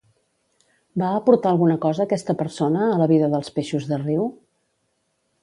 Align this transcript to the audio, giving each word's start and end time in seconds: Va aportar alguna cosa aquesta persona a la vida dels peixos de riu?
Va 1.01 1.09
aportar 1.17 1.51
alguna 1.55 1.75
cosa 1.83 2.07
aquesta 2.09 2.35
persona 2.41 2.87
a 2.87 2.97
la 3.03 3.09
vida 3.13 3.31
dels 3.35 3.53
peixos 3.59 3.87
de 3.93 4.01
riu? 4.07 4.27